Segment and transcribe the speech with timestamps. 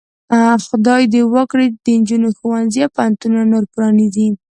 [0.67, 4.27] خدای ته وګورئ د نجونو ښوونځي او پوهنځي نور پرانیزئ.